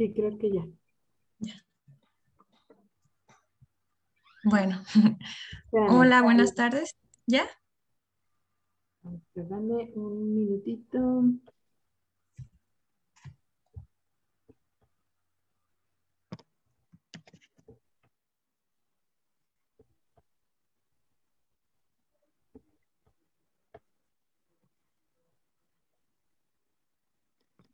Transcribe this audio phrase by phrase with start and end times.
[0.00, 0.66] Sí, creo que ya.
[4.44, 4.82] Bueno,
[5.90, 6.96] hola, buenas tardes.
[7.26, 7.46] ¿Ya?
[9.34, 10.98] Dame un minutito.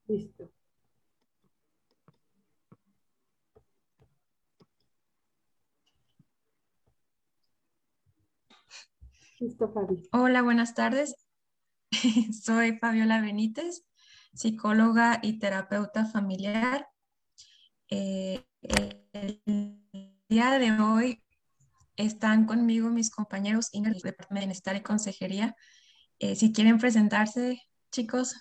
[0.09, 0.56] Listo.
[9.39, 10.03] Listo, Fabi.
[10.13, 11.15] Hola, buenas tardes.
[12.33, 13.85] Soy Fabiola Benítez,
[14.33, 16.89] psicóloga y terapeuta familiar.
[17.91, 18.47] Eh,
[19.13, 19.43] el
[20.29, 21.23] día de hoy
[21.97, 25.55] están conmigo mis compañeros Ingrid de Departamento de Bienestar y Consejería.
[26.19, 28.35] Eh, si quieren presentarse, chicos.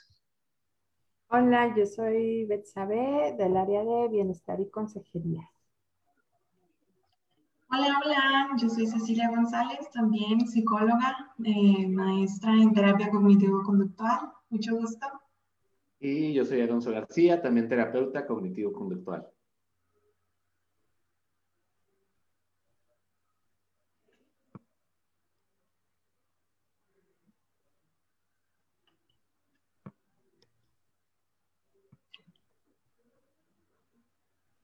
[1.27, 5.49] Hola, yo soy Betsabe del área de Bienestar y Consejería.
[7.77, 14.31] Hola, hola, yo soy Cecilia González, también psicóloga, eh, maestra en terapia cognitivo-conductual.
[14.49, 15.05] Mucho gusto.
[15.99, 19.27] Y yo soy Alonso García, también terapeuta cognitivo-conductual.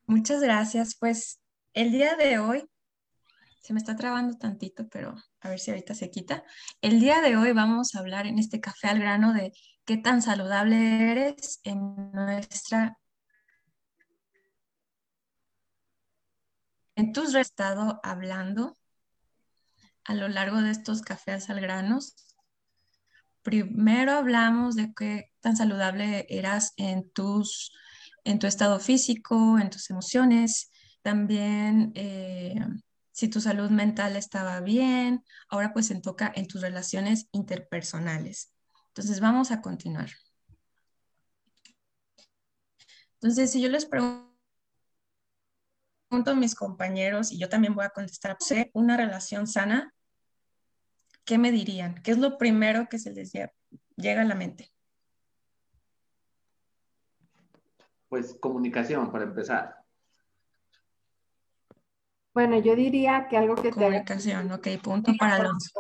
[0.05, 0.95] Muchas gracias.
[0.97, 1.41] Pues
[1.73, 2.63] el día de hoy,
[3.61, 6.43] se me está trabando tantito, pero a ver si ahorita se quita.
[6.81, 9.53] El día de hoy vamos a hablar en este café al grano de
[9.85, 12.97] qué tan saludable eres en nuestra...
[16.95, 18.77] En tus estado hablando
[20.03, 22.15] a lo largo de estos cafés al granos.
[23.43, 27.71] Primero hablamos de qué tan saludable eras en tus
[28.23, 30.69] en tu estado físico, en tus emociones,
[31.01, 32.55] también eh,
[33.22, 38.51] si tu salud mental estaba bien, ahora pues se toca en tus relaciones interpersonales.
[38.88, 40.09] Entonces vamos a continuar.
[43.13, 44.25] Entonces, si yo les pregunto
[46.09, 48.40] a mis compañeros, y yo también voy a contestar,
[48.73, 49.94] una relación sana,
[51.24, 52.01] ¿qué me dirían?
[52.01, 53.31] ¿Qué es lo primero que se les
[53.97, 54.72] llega a la mente?
[58.09, 59.81] Pues comunicación, para empezar.
[62.34, 65.74] Bueno, yo diría que algo que comunicación, ok, punto para los.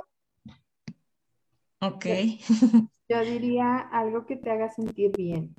[1.79, 2.05] Ok.
[3.09, 5.53] Yo diría algo que te haga sentir bien.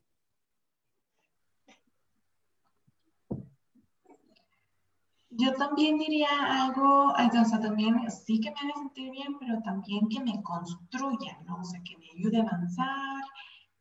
[5.28, 6.28] Yo también diría
[6.64, 11.38] algo, o sea, también sí que me haga sentir bien, pero también que me construya,
[11.44, 11.56] ¿no?
[11.60, 13.22] O sea, que me ayude a avanzar,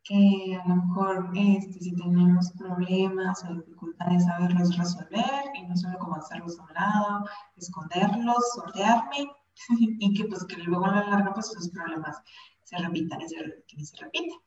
[0.04, 5.98] que a lo mejor este, si tenemos problemas o dificultades, saberlos resolver y no solo
[5.98, 7.24] como hacerlos a un lado,
[7.56, 9.30] esconderlos, sortearme
[9.78, 12.16] y que pues que luego a la larga pues esos problemas
[12.64, 14.38] se repitan y se, se repiten.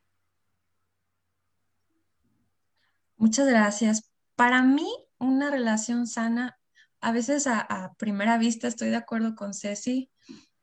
[3.17, 4.11] Muchas gracias.
[4.35, 4.89] Para mí,
[5.19, 6.59] una relación sana,
[6.99, 10.11] a veces a, a primera vista estoy de acuerdo con Ceci,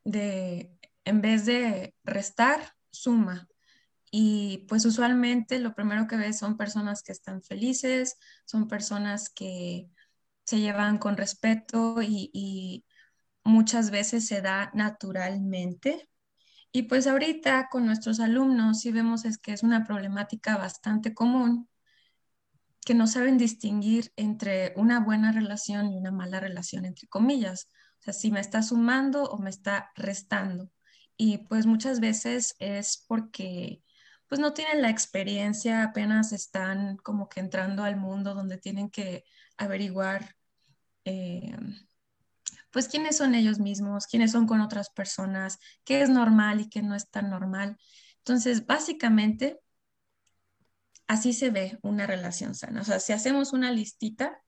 [0.05, 3.49] de en vez de restar, suma.
[4.15, 9.89] Y pues usualmente lo primero que ves son personas que están felices, son personas que
[10.45, 12.85] se llevan con respeto y,
[13.45, 16.09] muchas veces se da naturalmente.
[16.73, 21.69] Y pues ahorita con nuestros alumnos sí vemos es que es una problemática bastante común
[22.85, 27.69] que no saben distinguir entre una buena relación y una mala relación, entre comillas.
[28.01, 30.71] O sea, si me está sumando o me está restando.
[31.17, 33.83] Y pues muchas veces es porque
[34.33, 39.25] pues no tienen la experiencia, apenas están como que entrando al mundo donde tienen que
[39.59, 40.37] averiguar
[41.05, 41.55] eh,
[42.71, 46.81] pues quiénes son ellos mismos, quiénes son con otras personas, qué es normal y qué
[46.81, 47.77] no es tan normal.
[48.21, 49.61] Entonces, básicamente,
[51.07, 52.81] así se ve una relación sana.
[52.81, 54.43] O sea, si hacemos una listita,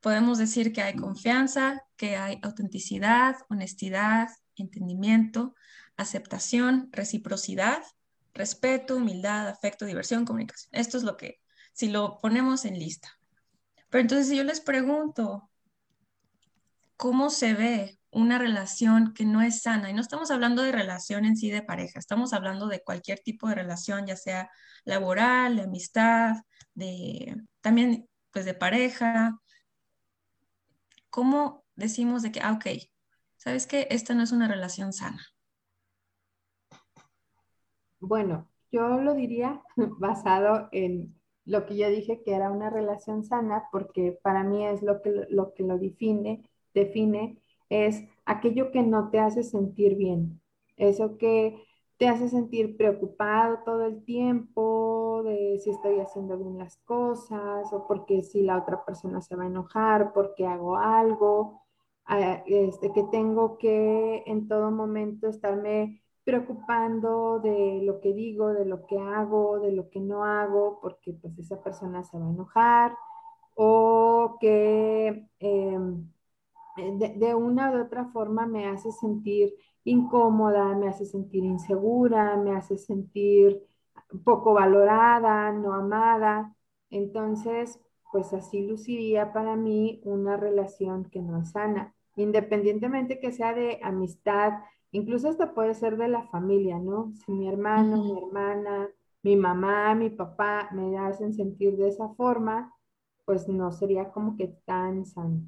[0.00, 5.54] podemos decir que hay confianza, que hay autenticidad, honestidad, entendimiento,
[5.98, 7.82] aceptación, reciprocidad,
[8.36, 10.70] respeto, humildad, afecto, diversión, comunicación.
[10.72, 11.40] Esto es lo que,
[11.72, 13.18] si lo ponemos en lista.
[13.90, 15.50] Pero entonces si yo les pregunto,
[16.96, 19.90] ¿cómo se ve una relación que no es sana?
[19.90, 23.48] Y no estamos hablando de relación en sí de pareja, estamos hablando de cualquier tipo
[23.48, 24.50] de relación, ya sea
[24.84, 26.36] laboral, de amistad,
[26.74, 29.38] de también pues de pareja.
[31.10, 32.66] ¿Cómo decimos de que, ah, ok,
[33.36, 35.24] sabes que esta no es una relación sana?
[38.06, 39.62] Bueno, yo lo diría
[39.98, 41.14] basado en
[41.44, 45.10] lo que yo dije que era una relación sana, porque para mí es lo que
[45.28, 47.38] lo, que lo define, define,
[47.68, 50.40] es aquello que no te hace sentir bien,
[50.76, 51.60] eso que
[51.98, 57.86] te hace sentir preocupado todo el tiempo de si estoy haciendo bien las cosas o
[57.88, 61.62] porque si la otra persona se va a enojar porque hago algo,
[62.04, 68.64] ah, este, que tengo que en todo momento estarme preocupando de lo que digo, de
[68.64, 72.30] lo que hago, de lo que no hago, porque pues esa persona se va a
[72.30, 72.92] enojar
[73.54, 76.10] o que em,
[76.76, 82.56] de, de, una u otra forma me hace sentir incómoda, me hace sentir insegura, me
[82.56, 83.62] hace sentir
[84.24, 86.56] poco valorada, no amada.
[86.90, 87.80] Entonces,
[88.10, 93.78] pues así luciría para mí una relación que no es sana, independientemente que sea de
[93.82, 94.54] amistad,
[94.96, 97.12] Incluso hasta puede ser de la familia, ¿no?
[97.14, 98.88] Si mi hermano, mi hermana,
[99.22, 102.72] mi mamá, mi papá me hacen sentir de esa forma,
[103.26, 105.42] pues no sería como que tan sano.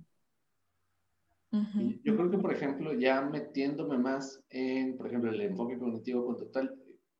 [2.04, 6.76] Yo creo que, por ejemplo, ya metiéndome más en, por ejemplo, el enfoque cognitivo conductual,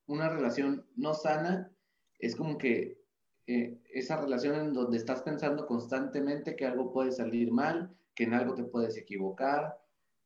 [0.07, 1.71] una relación no sana
[2.19, 2.99] es como que
[3.47, 8.35] eh, esa relación en donde estás pensando constantemente que algo puede salir mal, que en
[8.35, 9.79] algo te puedes equivocar,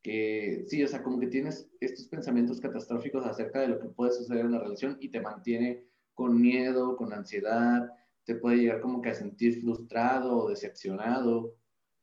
[0.03, 4.13] que sí, o sea, como que tienes estos pensamientos catastróficos acerca de lo que puede
[4.13, 5.85] suceder en la relación y te mantiene
[6.15, 7.89] con miedo, con ansiedad,
[8.25, 11.55] te puede llegar como que a sentir frustrado o decepcionado.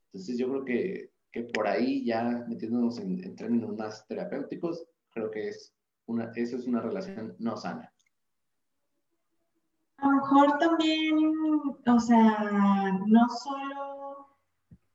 [0.07, 5.49] Entonces yo creo que, que por ahí ya metiéndonos en, términos más terapéuticos, creo que
[5.49, 5.73] es
[6.05, 7.93] una, eso es una relación no sana.
[9.97, 11.17] A lo mejor también,
[11.85, 13.88] o sea, no solo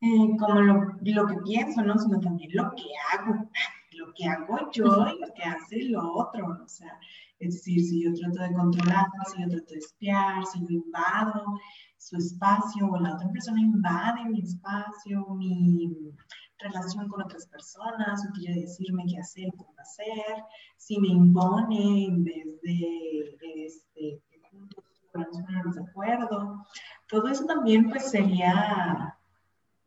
[0.05, 1.97] eh, como lo, lo, que pienso, ¿no?
[1.97, 3.49] Sino también lo que hago,
[3.93, 6.99] lo que hago yo y lo que hace lo otro, o sea,
[7.39, 11.59] es decir, si yo trato de controlar, si yo trato de espiar, si yo invado
[11.97, 16.13] su espacio o la otra persona invade mi espacio, mi
[16.59, 20.43] relación con otras personas, o quiere decirme qué hacer, cómo hacer,
[20.77, 26.63] si me impone en vez de, este, que juntos ponernos de acuerdo,
[27.07, 29.14] todo eso también pues sería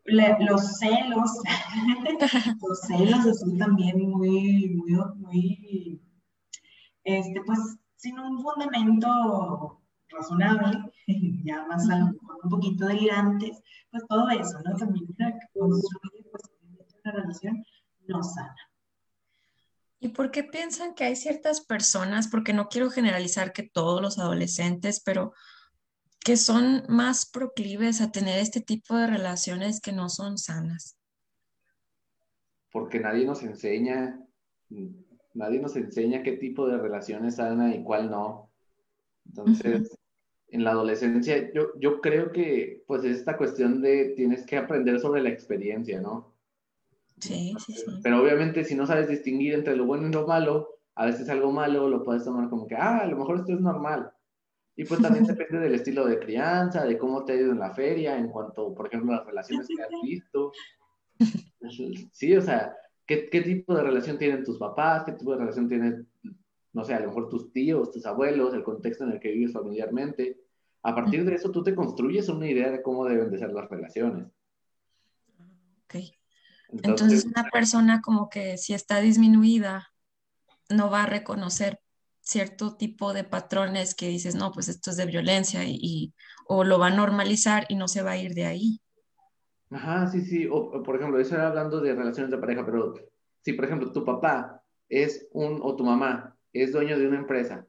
[0.05, 1.31] los celos,
[2.69, 6.03] los celos así también muy, muy, muy,
[7.05, 7.59] este, pues
[7.97, 10.93] sin un fundamento razonable,
[11.45, 14.77] ya más a lo mejor un poquito delirantes, pues todo eso, ¿no?
[14.77, 15.07] También
[15.53, 16.43] construye pues,
[17.05, 17.65] una relación
[18.07, 18.57] no sana.
[20.01, 24.19] ¿Y por qué piensan que hay ciertas personas, porque no quiero generalizar que todos los
[24.19, 25.33] adolescentes, pero
[26.29, 30.99] que son más proclives a tener este tipo de relaciones que no son sanas?
[32.71, 34.21] Porque nadie nos enseña,
[35.33, 38.51] nadie nos enseña qué tipo de relación es sana y cuál no.
[39.25, 39.99] Entonces,
[40.49, 45.01] en la adolescencia, yo, yo creo que pues es esta cuestión de tienes que aprender
[45.01, 46.35] sobre la experiencia, ¿no?
[47.21, 48.01] Sí, sí, sí.
[48.03, 51.53] Pero obviamente si no sabes distinguir entre lo bueno y lo malo, a veces algo
[51.53, 54.13] malo lo puedes tomar como que, ah, a lo mejor esto es normal.
[54.79, 57.75] Y pues también depende del estilo de crianza, de cómo te ha ido en la
[57.75, 60.53] feria, en cuanto, por ejemplo, las relaciones que has visto.
[62.13, 65.03] Sí, o sea, ¿qué, ¿qué, tipo de relación tienen tus papás?
[65.03, 66.09] ¿Qué tipo de relación tienen,
[66.73, 69.53] no sé, a lo mejor tus tíos, tus abuelos, el contexto en el que vives
[69.53, 70.39] familiarmente?
[70.85, 73.69] A partir de eso tú te construyes una idea de cómo deben de ser las
[73.69, 74.29] relaciones.
[75.87, 75.97] Ok.
[76.69, 79.93] Entonces una persona como que si está disminuida,
[80.71, 81.81] no va a reconocer
[82.29, 86.13] cierto tipo de patrones que dices, no, pues esto es de violencia y,
[86.47, 88.81] o lo va a normalizar y no se va a ir de ahí.
[89.71, 90.47] Ajá, sí, sí.
[90.51, 92.95] O, por ejemplo, eso era hablando de relaciones de pareja, pero
[93.43, 97.67] si, por ejemplo, tu papá es un, o tu mamá es dueño de una empresa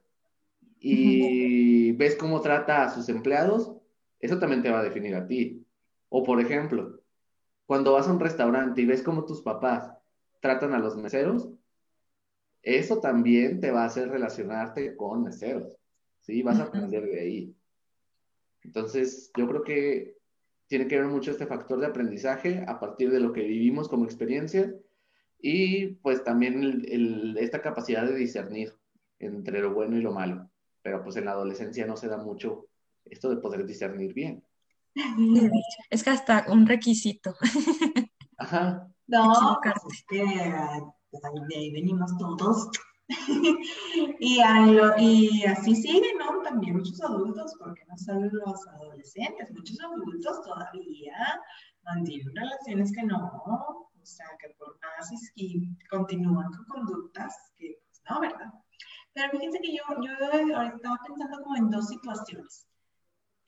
[0.80, 3.74] y ves cómo trata a sus empleados,
[4.20, 5.66] eso también te va a definir a ti.
[6.10, 7.00] O, por ejemplo,
[7.66, 9.94] cuando vas a un restaurante y ves cómo tus papás
[10.42, 11.50] tratan a los meseros,
[12.62, 15.78] eso también te va a hacer relacionarte con meseros,
[16.20, 16.42] ¿sí?
[16.44, 17.56] Vas a aprender de ahí.
[18.64, 20.18] Entonces, yo creo que
[20.68, 24.06] tiene que ver mucho este factor de aprendizaje a partir de lo que vivimos como
[24.06, 24.74] experiencia
[25.42, 26.86] y pues también
[27.38, 28.78] esta capacidad de discernir
[29.20, 30.50] entre lo bueno y lo malo.
[30.82, 32.68] Pero pues en la adolescencia no se da mucho
[33.06, 34.44] esto de poder discernir bien.
[35.90, 37.36] Es que hasta un requisito.
[38.38, 38.88] Ajá.
[39.08, 40.24] No, pues que
[41.12, 42.70] de ahí venimos todos.
[44.20, 46.42] y, así siguen, ¿no?
[46.44, 51.42] También muchos adultos, porque no solo los adolescentes, muchos adultos todavía
[51.84, 58.02] mantienen relaciones que no, o sea, que por más y continúan con conductas que, pues
[58.10, 58.54] no, ¿verdad?
[59.14, 62.69] Pero fíjense que yo, yo estaba pensando como en dos situaciones.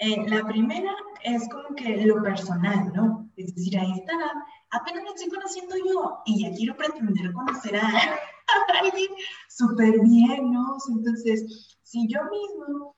[0.03, 0.91] Eh, la primera
[1.23, 3.29] es como que lo personal, ¿no?
[3.35, 4.13] Es decir, ahí está,
[4.71, 7.83] apenas me estoy conociendo yo y ya quiero pretender conocer a,
[8.81, 9.11] alguien
[9.47, 10.75] súper bien, ¿no?
[10.89, 12.95] Entonces, si yo mismo,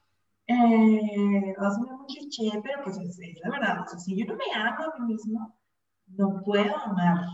[0.48, 4.26] eh, va a sonar muy cliché, pero pues es, la verdad, o sea, si yo
[4.26, 5.60] no me amo a mí mismo,
[6.08, 7.26] no puedo amar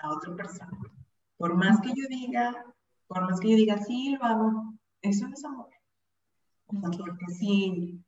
[0.00, 0.78] a otra persona.
[1.38, 2.62] Por más que yo diga,
[3.06, 5.70] por más que yo diga, sí, lo amo, eso no es amor.
[6.66, 8.04] porque si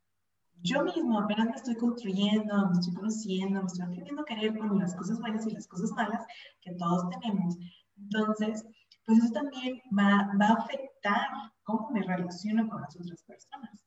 [0.64, 4.78] yo mismo apenas me estoy construyendo, me estoy conociendo, me estoy aprendiendo a querer con
[4.78, 6.24] las cosas buenas y las cosas malas
[6.62, 7.58] que todos tenemos.
[7.98, 8.64] Entonces,
[9.04, 11.28] pues eso también va, va a afectar
[11.64, 13.84] cómo me relaciono con las otras personas.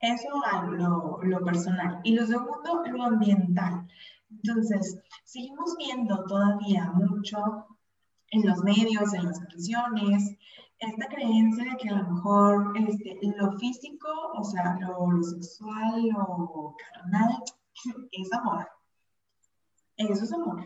[0.00, 2.00] Eso a lo, lo personal.
[2.02, 3.86] Y lo segundo, lo ambiental.
[4.30, 7.66] Entonces, seguimos viendo todavía mucho
[8.30, 10.34] en los medios, en las canciones,
[10.80, 16.74] esta creencia de que a lo mejor este, lo físico, o sea, lo, sexual, lo
[16.92, 17.42] carnal,
[18.12, 18.66] es amor.
[19.96, 20.64] Eso es amor.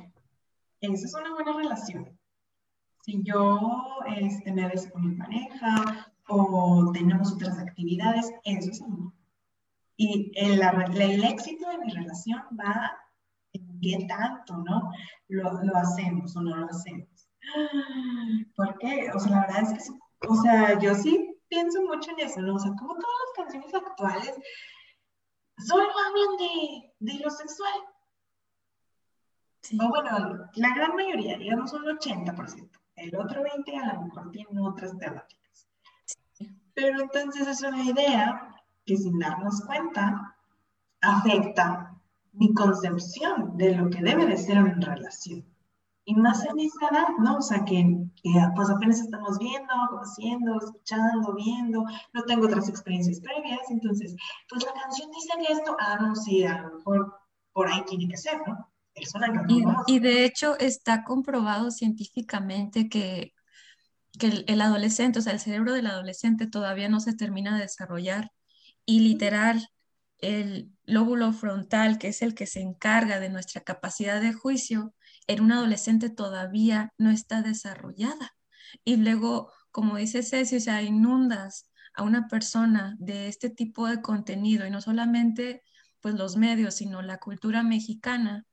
[0.81, 2.19] Eso es una buena relación.
[3.03, 9.13] Si yo este, me beso con mi pareja o tenemos otras actividades, eso es amor.
[9.97, 12.93] Y el, el éxito de mi relación va
[13.53, 14.91] en qué tanto, ¿no?
[15.29, 17.29] Lo, lo hacemos o no lo hacemos.
[18.57, 19.95] Porque, o sea, la verdad es que
[20.29, 22.55] o sea, yo sí pienso mucho en eso, ¿no?
[22.55, 24.35] O sea, como todas las canciones actuales
[25.59, 27.81] solo hablan de, de lo sexual.
[29.81, 32.71] O bueno, la gran mayoría, digamos un 80%.
[32.97, 35.69] El otro 20% a lo mejor tiene otras temáticas.
[36.75, 38.55] Pero entonces es una idea
[38.85, 40.37] que sin darnos cuenta
[41.01, 41.95] afecta
[42.33, 45.45] mi concepción de lo que debe de ser una relación.
[46.07, 47.39] Y más en esa edad, ¿no?
[47.39, 47.83] O sea, que,
[48.55, 54.15] pues apenas estamos viendo, conociendo, escuchando, viendo, no tengo otras experiencias previas, entonces,
[54.49, 57.15] pues la canción dice que esto, ah, no, sí, a lo mejor
[57.53, 58.71] por ahí tiene que ser, ¿no?
[59.49, 63.33] y, y, de hecho está comprobado científicamente que,
[64.19, 67.63] que el, el, adolescente, o sea, el cerebro del adolescente todavía no se termina de
[67.63, 68.31] desarrollar
[68.87, 69.69] y literal,
[70.19, 74.95] el lóbulo frontal, que es el que se encarga de nuestra capacidad de juicio,
[75.27, 78.37] en un adolescente todavía no está desarrollada.
[78.85, 84.03] Y luego, como dice Ceci, o sea, inundas a una persona de este tipo de
[84.03, 85.63] contenido y no solamente
[86.01, 88.45] pues los medios, sino la cultura mexicana,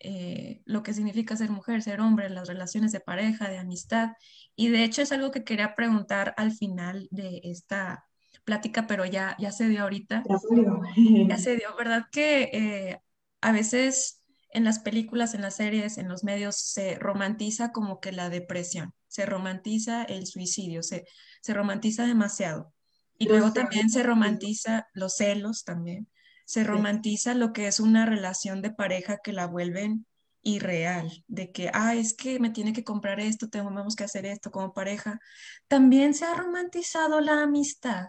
[0.00, 4.10] eh, lo que significa ser mujer, ser hombre, las relaciones de pareja, de amistad.
[4.56, 8.04] Y de hecho es algo que quería preguntar al final de esta
[8.44, 10.24] plática, pero ya, ya se dio ahorita.
[10.28, 10.80] Ya se dio.
[11.28, 12.06] Ya se dio, ¿verdad?
[12.10, 13.00] Que eh,
[13.40, 14.21] a veces
[14.52, 18.92] en las películas, en las series, en los medios, se romantiza como que la depresión,
[19.08, 21.04] se romantiza el suicidio, se,
[21.40, 22.72] se romantiza demasiado.
[23.18, 26.08] Y luego también se romantiza los celos también,
[26.44, 30.06] se romantiza lo que es una relación de pareja que la vuelven
[30.42, 34.50] irreal, de que, ah, es que me tiene que comprar esto, tenemos que hacer esto
[34.50, 35.20] como pareja.
[35.68, 38.08] También se ha romantizado la amistad.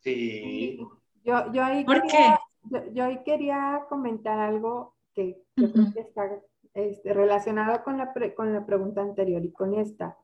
[0.00, 0.78] Sí.
[1.24, 2.34] Yo, yo ahí ¿Por qué?
[2.92, 6.30] yo ahí quería comentar algo que yo creo que está
[6.74, 10.16] este, relacionado con la, con la pregunta anterior y con esta.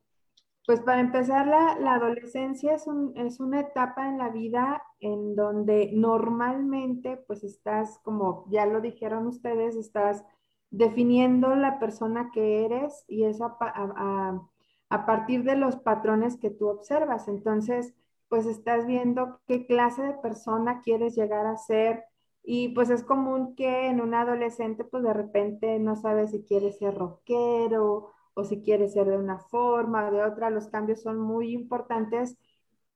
[0.66, 5.34] Pues para empezar, la, la adolescencia es, un, es, una etapa en la vida en
[5.34, 10.24] donde normalmente pues estás, como ya lo dijeron ustedes, estás
[10.70, 14.42] definiendo la persona que eres y eso a, a,
[14.90, 17.28] a partir de los patrones que tú observas.
[17.28, 17.94] Entonces,
[18.28, 22.04] pues estás viendo qué clase de persona quieres llegar a ser,
[22.50, 26.72] y pues es común que en un adolescente pues de repente no sabe si quiere
[26.72, 30.48] ser rockero o si quiere ser de una forma o de otra.
[30.48, 32.38] Los cambios son muy importantes.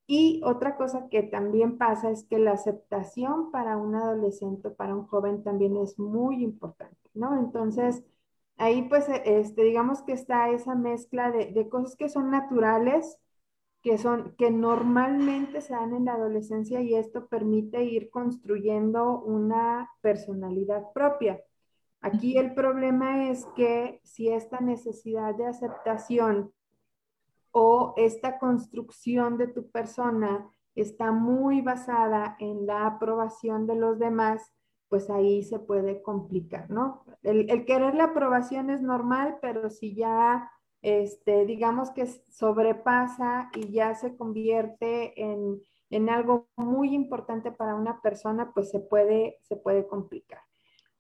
[0.07, 5.07] Y otra cosa que también pasa es que la aceptación para un adolescente, para un
[5.07, 7.39] joven también es muy importante, ¿no?
[7.39, 8.03] Entonces,
[8.57, 13.19] ahí pues este, digamos que está esa mezcla de, de cosas que son naturales
[13.83, 19.91] que son que normalmente se dan en la adolescencia y esto permite ir construyendo una
[20.01, 21.41] personalidad propia.
[22.01, 26.53] Aquí el problema es que si esta necesidad de aceptación
[27.51, 34.53] o esta construcción de tu persona está muy basada en la aprobación de los demás,
[34.89, 37.05] pues ahí se puede complicar, ¿no?
[37.23, 40.51] El, el querer la aprobación es normal, pero si ya
[40.83, 45.63] este, digamos que sobrepasa y ya se convierte en,
[46.09, 50.41] algo muy importante para una persona, pues se puede, se puede complicar.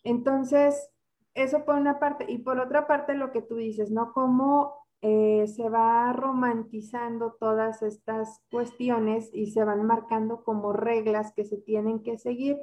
[0.04, 0.90] Entonces,
[1.34, 2.26] eso por una parte.
[2.28, 4.12] Y por otra parte, lo que tú dices, ¿no?
[4.12, 11.44] Cómo eh, se va romantizando todas estas cuestiones y se van marcando como reglas que
[11.44, 12.58] se tienen que seguir.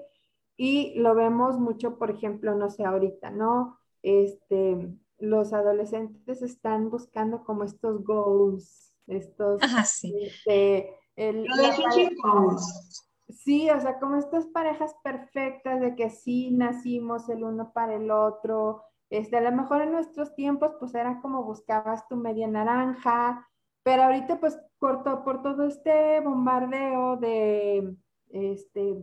[0.56, 3.80] Y lo vemos mucho, por ejemplo, no sé, ahorita, ¿no?
[4.04, 9.62] Este, los adolescentes están buscando como estos goals, estos...
[9.62, 10.14] Ajá, sí.
[10.22, 13.06] Este, el, Relationship goals.
[13.30, 18.10] Sí, o sea, como estas parejas perfectas de que sí nacimos el uno para el
[18.10, 18.84] otro.
[19.10, 23.48] Este, a lo mejor en nuestros tiempos, pues era como buscabas tu media naranja,
[23.84, 27.96] pero ahorita, pues, corto por todo este bombardeo de,
[28.30, 28.96] este,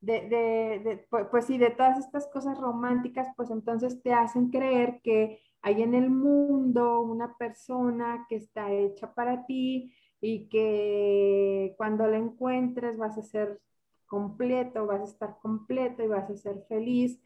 [0.00, 4.50] de, de, de, pues, pues sí, de todas estas cosas románticas, pues entonces te hacen
[4.50, 11.74] creer que hay en el mundo una persona que está hecha para ti y que
[11.76, 13.60] cuando la encuentres vas a ser
[14.06, 17.20] completo, vas a estar completo y vas a ser feliz.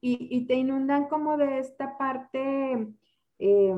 [0.00, 2.86] Y, te inundan como de esta parte
[3.40, 3.74] eh,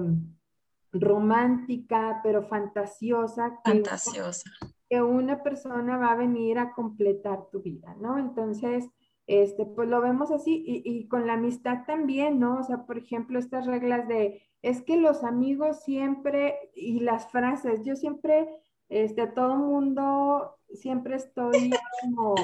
[0.92, 3.58] romántica, pero fantasiosa.
[3.64, 4.50] Que, fantasiosa.
[4.88, 8.18] Que una persona va a venir a completar tu vida, ¿no?
[8.18, 8.86] Entonces,
[9.30, 12.58] este, pues lo vemos así y, con la amistad también, ¿no?
[12.58, 17.84] O sea, por ejemplo, estas reglas de, es que los amigos siempre, y las frases,
[17.84, 18.48] yo siempre
[18.88, 21.70] este, todo mundo, siempre estoy
[22.02, 22.34] como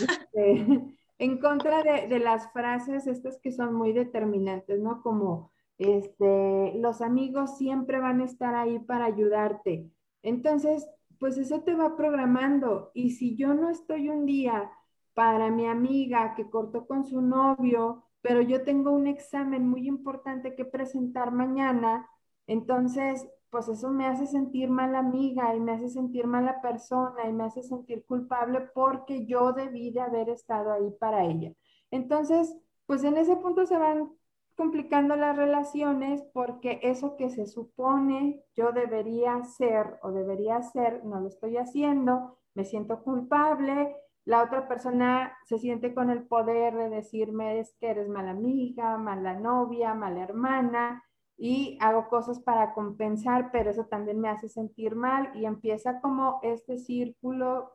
[0.00, 0.82] este,
[1.18, 5.00] en contra de, las frases estas que son muy determinantes, ¿no?
[5.00, 9.88] Como, este, los amigos siempre van a estar ahí para ayudarte.
[10.24, 10.88] Entonces,
[11.20, 12.90] pues eso te va programando.
[12.94, 14.72] Y si yo no estoy un día
[15.14, 20.54] para mi amiga que cortó con su novio, pero yo tengo un examen muy importante
[20.54, 22.08] que presentar mañana,
[22.46, 27.34] entonces pues eso me hace sentir mala amiga y me hace sentir mala persona y
[27.34, 31.52] me hace sentir culpable porque yo debí de haber estado ahí para ella.
[31.90, 34.10] Entonces, pues en ese punto se van
[34.56, 41.20] complicando las relaciones porque eso que se supone yo debería ser o debería hacer, no
[41.20, 46.90] lo estoy haciendo, me siento culpable, la otra persona se siente con el poder de
[46.90, 51.04] decirme es que eres mala amiga, mala novia, mala hermana,
[51.36, 56.38] y hago cosas para compensar, pero eso también me hace sentir mal y empieza como
[56.42, 57.72] este círculo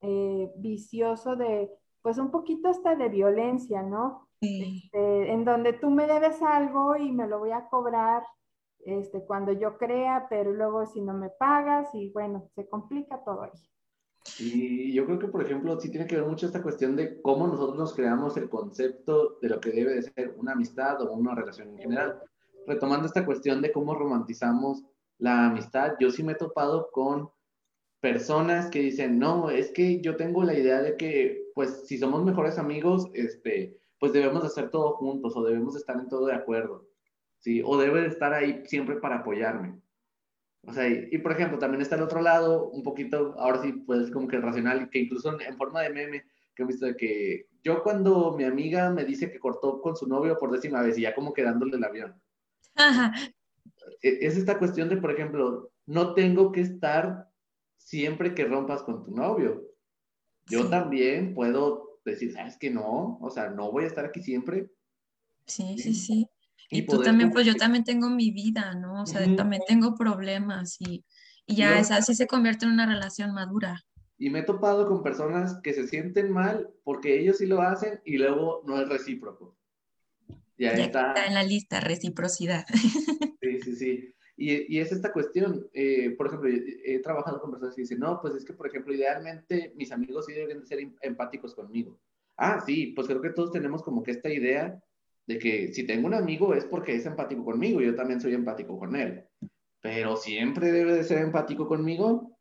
[0.00, 4.28] eh, vicioso de, pues un poquito hasta de violencia, ¿no?
[4.40, 8.22] Este, en donde tú me debes algo y me lo voy a cobrar
[8.86, 13.42] este, cuando yo crea, pero luego si no me pagas y bueno, se complica todo
[13.42, 13.50] ahí.
[14.38, 17.46] Y yo creo que, por ejemplo, sí tiene que ver mucho esta cuestión de cómo
[17.46, 21.34] nosotros nos creamos el concepto de lo que debe de ser una amistad o una
[21.34, 22.22] relación en general
[22.68, 24.84] retomando esta cuestión de cómo romantizamos
[25.18, 27.30] la amistad, yo sí me he topado con
[28.00, 32.24] personas que dicen, no, es que yo tengo la idea de que, pues, si somos
[32.24, 36.86] mejores amigos, este, pues debemos hacer todo juntos o debemos estar en todo de acuerdo,
[37.40, 37.62] ¿sí?
[37.64, 39.80] O debe de estar ahí siempre para apoyarme.
[40.68, 44.10] O sea, y, por ejemplo, también está el otro lado, un poquito, ahora sí, pues
[44.10, 47.82] como que racional, que incluso en, forma de meme, que he visto de que yo
[47.82, 51.14] cuando mi amiga me dice que cortó con su novio por décima vez y ya
[51.14, 52.20] como quedándole el avión,
[54.02, 57.30] e, es esta cuestión de, por ejemplo, no tengo que estar
[57.78, 59.64] siempre que rompas con tu novio.
[60.50, 63.18] Yo también puedo decir, ¿sabes que no?
[63.22, 64.70] O sea, no voy a estar aquí siempre.
[65.46, 66.27] Sí, sí, sí.
[66.70, 69.02] Y, tú también, pues yo también tengo mi vida, ¿no?
[69.02, 71.04] O sea, también tengo problemas y,
[71.46, 73.84] y ya es así se convierte en una relación madura.
[74.18, 78.00] Y me he topado con personas que se sienten mal porque ellos sí lo hacen
[78.04, 79.56] y luego no es recíproco.
[80.58, 81.14] Ya, está.
[81.26, 82.66] en la lista, reciprocidad.
[83.40, 84.14] Sí, sí, sí.
[84.36, 88.20] Y, y es esta cuestión, eh, por ejemplo, he trabajado con personas que dicen, no,
[88.20, 91.98] pues es que, por ejemplo, idealmente mis amigos sí deben ser em, empáticos conmigo.
[92.36, 94.82] Ah, sí, pues creo que todos tenemos como que esta idea
[95.28, 98.78] de que si tengo un amigo es porque es empático conmigo, yo también soy empático
[98.78, 99.24] con él.
[99.82, 102.38] Pero siempre debe de ser empático conmigo.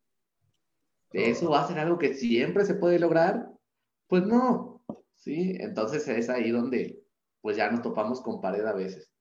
[1.12, 3.50] ¿Eso va a ser algo que siempre se puede lograr?
[4.08, 5.58] Pues no, ¿sí?
[5.60, 7.04] Entonces es ahí donde
[7.42, 9.12] pues ya nos topamos con pared a veces.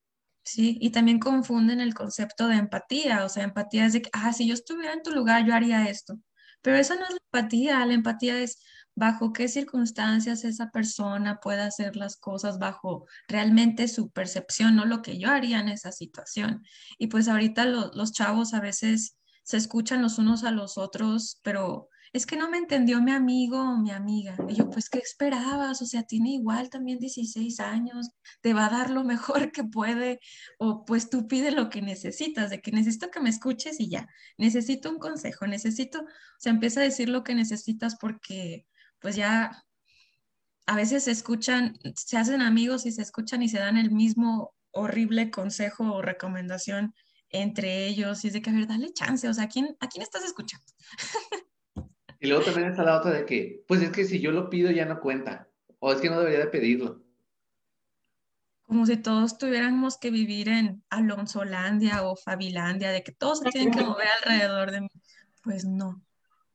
[0.44, 4.32] Sí, y también confunden el concepto de empatía, o sea, empatía es de que, ah,
[4.32, 6.20] si yo estuviera en tu lugar, yo haría esto.
[6.62, 8.62] Pero esa no es la empatía, la empatía es
[8.96, 15.02] bajo qué circunstancias esa persona puede hacer las cosas bajo realmente su percepción, no lo
[15.02, 16.64] que yo haría en esa situación.
[16.98, 21.90] Y pues ahorita los chavos a veces se escuchan los unos a los otros, pero
[22.12, 24.34] es que no me entendió mi amigo o mi amiga.
[24.48, 25.82] Y yo, pues, ¿qué esperabas?
[25.82, 30.20] O sea, tiene igual también 16 años, te va a dar lo mejor que puede,
[30.58, 34.08] o pues tú pide lo que necesitas, de que necesito que me escuches y ya,
[34.38, 36.06] necesito un consejo, necesito, o
[36.38, 38.66] sea, empieza a decir lo que necesitas porque
[39.00, 39.64] pues ya
[40.66, 44.54] a veces se escuchan, se hacen amigos y se escuchan y se dan el mismo
[44.72, 46.94] horrible consejo o recomendación
[47.30, 49.88] entre ellos y es de que, a ver, dale chance, o sea, ¿a quién, ¿a
[49.88, 50.66] quién estás escuchando?
[52.18, 54.70] Y luego también está la otra de que, pues es que si yo lo pido
[54.70, 55.48] ya no cuenta.
[55.78, 57.02] o es que no debería de pedirlo.
[58.62, 63.72] Como si todos tuviéramos que vivir en Alonsolandia o Fabilandia, de que todos se tienen
[63.72, 64.88] que mover alrededor de mí.
[65.42, 66.02] Pues no,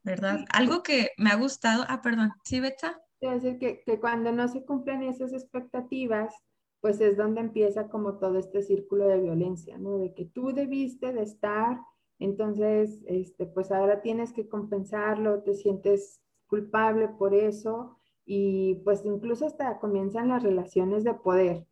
[0.03, 0.39] ¿verdad?
[0.53, 3.01] Algo que me ha gustado, ah, perdón, ¿sí, Betsa?
[3.19, 6.33] Es decir, que, que cuando no se cumplen esas expectativas,
[6.79, 9.99] pues es donde empieza como todo este círculo de violencia, ¿no?
[9.99, 11.79] De que tú debiste de estar,
[12.17, 19.45] entonces, este, pues ahora tienes que compensarlo, te sientes culpable por eso y pues incluso
[19.45, 21.65] hasta comienzan las relaciones de poder,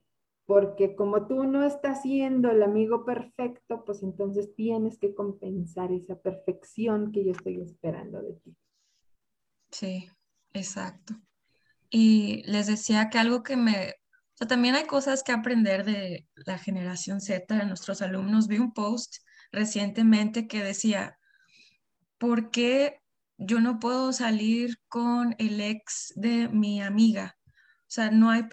[0.49, 6.19] porque como tú no estás siendo el amigo perfecto, pues entonces tienes que compensar esa
[6.19, 8.57] perfección que yo estoy esperando de ti.
[9.69, 10.09] Sí,
[10.53, 11.13] exacto.
[11.91, 13.93] Y les decía que algo que me,
[14.41, 18.47] o también hay cosas que aprender de la generación Z, de nuestros alumnos.
[18.47, 19.17] Vi un post
[19.51, 21.19] recientemente que decía,
[22.17, 23.03] ¿por qué
[23.37, 27.37] yo no puedo salir con el ex de mi amiga?
[27.81, 28.45] O sea, no hay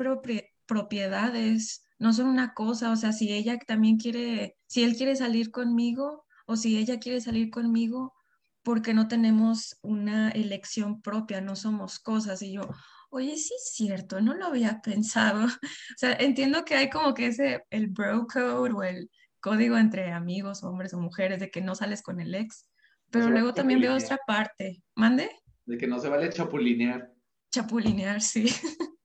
[0.66, 5.50] propiedades, no son una cosa, o sea, si ella también quiere, si él quiere salir
[5.50, 8.14] conmigo o si ella quiere salir conmigo,
[8.62, 12.42] porque no tenemos una elección propia, no somos cosas.
[12.42, 12.68] Y yo,
[13.10, 15.46] oye, sí es cierto, no lo había pensado.
[15.70, 20.12] O sea, entiendo que hay como que ese, el bro code o el código entre
[20.12, 22.68] amigos, hombres o mujeres, de que no sales con el ex,
[23.10, 24.82] pero luego también veo otra parte.
[24.96, 25.30] ¿Mande?
[25.64, 27.12] De que no se vale chapulinear.
[27.52, 28.46] Chapulinear, sí.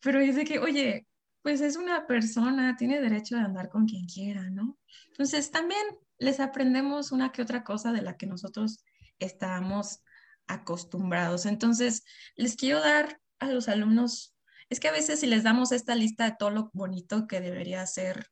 [0.00, 1.08] pero es de que, oye,
[1.42, 4.78] pues es una persona, tiene derecho de andar con quien quiera, ¿no?
[5.08, 5.80] Entonces también
[6.18, 8.84] les aprendemos una que otra cosa de la que nosotros
[9.18, 10.02] estábamos
[10.46, 11.46] acostumbrados.
[11.46, 12.04] Entonces,
[12.36, 14.34] les quiero dar a los alumnos,
[14.68, 17.86] es que a veces si les damos esta lista de todo lo bonito que debería
[17.86, 18.26] ser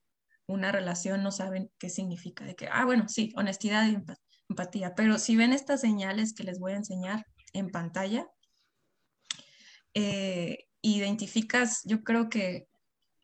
[0.47, 3.99] una relación no saben qué significa, de que, ah, bueno, sí, honestidad y
[4.49, 8.27] empatía, pero si ven estas señales que les voy a enseñar en pantalla,
[9.95, 12.67] eh, identificas, yo creo que,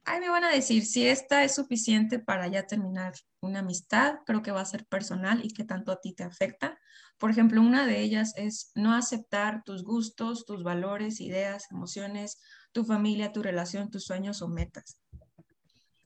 [0.05, 4.43] ay, me van a decir, si esta es suficiente para ya terminar una amistad, creo
[4.43, 6.79] que va a ser personal y que tanto a ti te afecta.
[7.19, 12.41] Por ejemplo, una de ellas es no aceptar tus gustos, tus valores, ideas, emociones,
[12.73, 15.01] tu familia, tu relación, tus sueños o metas.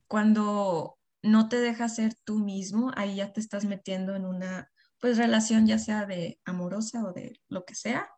[0.07, 5.17] Cuando no te dejas ser tú mismo, ahí ya te estás metiendo en una pues
[5.17, 8.09] relación ya sea de amorosa o de lo que sea,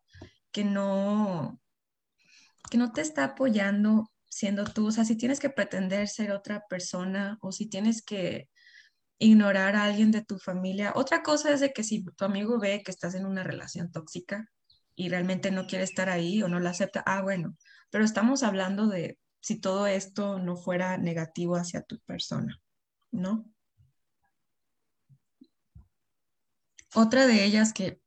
[0.51, 1.61] que no
[2.71, 6.64] que no te está apoyando siendo tú, o sea, si tienes que pretender ser otra
[6.69, 8.49] persona o si tienes que
[9.19, 10.93] ignorar a alguien de tu familia.
[10.95, 14.49] Otra cosa es de que si tu amigo ve que estás en una relación tóxica
[14.95, 17.57] y realmente no quiere estar ahí o no la acepta, ah, bueno,
[17.90, 22.59] pero estamos hablando de si todo esto no fuera negativo hacia tu persona.
[23.11, 23.45] ¿no?
[26.95, 28.01] Otra de ellas que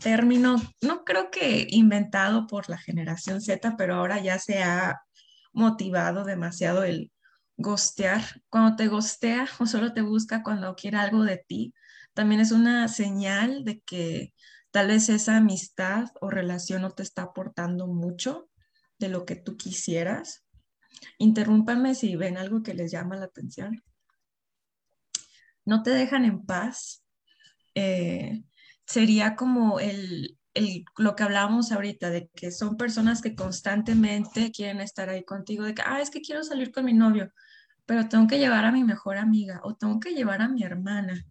[0.00, 5.00] término, no creo que inventado por la generación Z, pero ahora ya se ha
[5.54, 7.10] motivado demasiado el
[7.56, 8.42] gostear.
[8.50, 11.74] Cuando te gostea o solo te busca cuando quiere algo de ti,
[12.12, 14.34] también es una señal de que
[14.70, 18.50] tal vez esa amistad o relación no te está aportando mucho
[18.98, 20.44] de lo que tú quisieras.
[21.18, 23.82] Interrúmpanme si ven algo que les llama la atención
[25.64, 27.04] no te dejan en paz,
[27.74, 28.44] eh,
[28.86, 30.38] sería como el,
[30.98, 35.74] lo que hablábamos ahorita, de que son personas que constantemente quieren estar ahí contigo, de
[35.74, 37.32] que, ah, es que quiero salir con mi novio,
[37.86, 41.24] pero tengo que llevar a mi mejor amiga o tengo que llevar a mi hermana.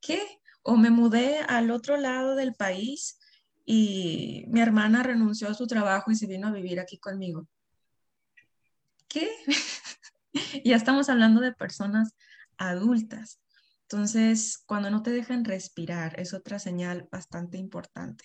[0.00, 0.20] ¿qué?
[0.62, 3.18] O me mudé al otro lado del país
[3.64, 7.48] y mi hermana renunció a su trabajo y se vino a vivir aquí conmigo.
[9.08, 9.28] ¿Qué?
[10.64, 12.14] ya estamos hablando de personas
[12.58, 13.40] adultas.
[13.92, 18.24] Entonces, cuando no te dejan respirar, es otra señal bastante importante.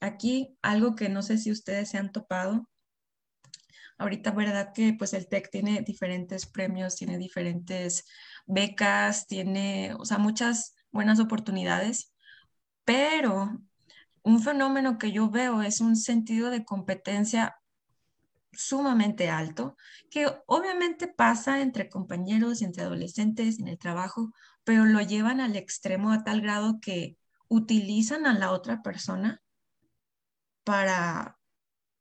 [0.00, 2.68] Aquí, algo que no sé si ustedes se han topado,
[3.96, 4.72] ahorita, ¿verdad?
[4.74, 8.06] Que pues el TEC tiene diferentes premios, tiene diferentes
[8.44, 12.12] becas, tiene, o sea, muchas buenas oportunidades,
[12.84, 13.56] pero
[14.24, 17.59] un fenómeno que yo veo es un sentido de competencia
[18.52, 19.76] sumamente alto,
[20.10, 24.32] que obviamente pasa entre compañeros y entre adolescentes en el trabajo,
[24.64, 27.16] pero lo llevan al extremo a tal grado que
[27.48, 29.42] utilizan a la otra persona
[30.64, 31.38] para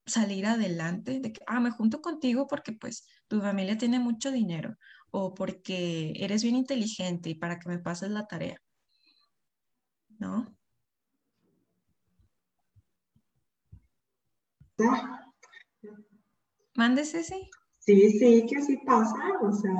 [0.05, 4.75] salir adelante, de que, ah, me junto contigo porque pues tu familia tiene mucho dinero
[5.11, 8.61] o porque eres bien inteligente y para que me pases la tarea.
[10.19, 10.55] ¿No?
[16.79, 17.49] Mándese, sí.
[17.79, 19.73] Sí, sí, que así pasa, o sea.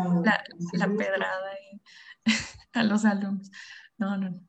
[0.73, 1.49] La, pedrada
[2.73, 3.49] a los alumnos.
[3.97, 4.41] No, no,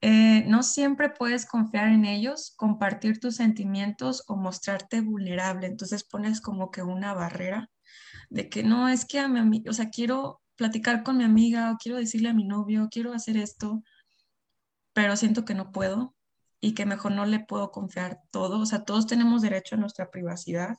[0.00, 5.66] Eh, no siempre puedes confiar en ellos, compartir tus sentimientos o mostrarte vulnerable.
[5.66, 7.68] Entonces pones como que una barrera
[8.30, 11.72] de que no, es que a mi amiga, o sea, quiero platicar con mi amiga
[11.72, 13.82] o quiero decirle a mi novio, quiero hacer esto,
[14.92, 16.14] pero siento que no puedo
[16.60, 18.60] y que mejor no le puedo confiar todo.
[18.60, 20.76] O sea, todos tenemos derecho a nuestra privacidad,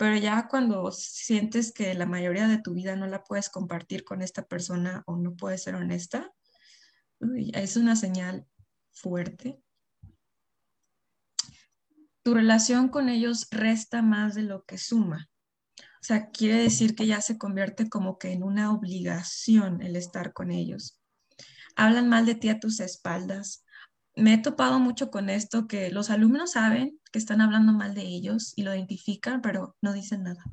[0.00, 4.22] pero ya cuando sientes que la mayoría de tu vida no la puedes compartir con
[4.22, 6.32] esta persona o no puedes ser honesta,
[7.52, 8.46] es una señal
[8.92, 9.60] fuerte.
[12.22, 15.28] Tu relación con ellos resta más de lo que suma.
[15.76, 20.32] O sea, quiere decir que ya se convierte como que en una obligación el estar
[20.32, 20.98] con ellos.
[21.76, 23.66] Hablan mal de ti a tus espaldas.
[24.20, 28.02] Me he topado mucho con esto, que los alumnos saben que están hablando mal de
[28.02, 30.44] ellos y lo identifican, pero no dicen nada.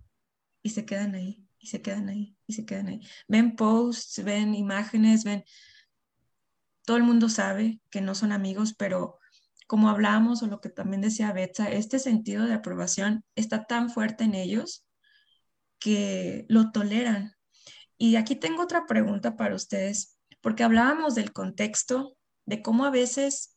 [0.63, 3.01] Y se quedan ahí, y se quedan ahí, y se quedan ahí.
[3.27, 5.43] Ven posts, ven imágenes, ven...
[6.85, 9.19] Todo el mundo sabe que no son amigos, pero
[9.67, 14.23] como hablamos o lo que también decía Betsa, este sentido de aprobación está tan fuerte
[14.23, 14.85] en ellos
[15.77, 17.33] que lo toleran.
[17.97, 23.56] Y aquí tengo otra pregunta para ustedes, porque hablábamos del contexto, de cómo a veces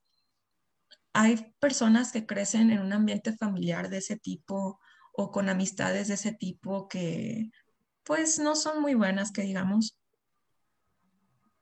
[1.12, 4.80] hay personas que crecen en un ambiente familiar de ese tipo
[5.12, 7.50] o con amistades de ese tipo que
[8.04, 9.98] pues no son muy buenas, que digamos.